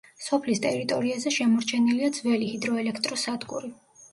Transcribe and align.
სოფლის 0.27 0.61
ტერიტორიაზე 0.63 1.33
შემორჩენილია 1.35 2.09
ძველი, 2.17 2.51
ჰიდროელექტროსადგური. 2.55 3.75